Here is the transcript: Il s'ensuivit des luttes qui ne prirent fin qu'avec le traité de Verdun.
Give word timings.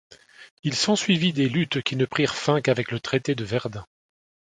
Il 0.63 0.73
s'ensuivit 0.73 1.31
des 1.31 1.47
luttes 1.47 1.83
qui 1.83 1.95
ne 1.95 2.05
prirent 2.05 2.33
fin 2.33 2.59
qu'avec 2.59 2.89
le 2.89 2.99
traité 2.99 3.35
de 3.35 3.43
Verdun. 3.45 3.85